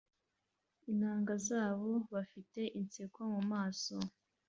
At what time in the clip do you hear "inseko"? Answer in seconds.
2.79-3.19